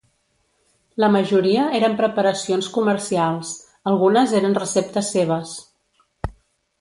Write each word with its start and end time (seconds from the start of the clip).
La 1.03 1.09
majoria 1.15 1.65
eren 1.79 1.97
preparacions 1.99 2.69
comercials, 2.77 3.51
algunes 3.91 4.33
eren 4.39 4.57
receptes 4.61 5.13
seves. 5.17 5.53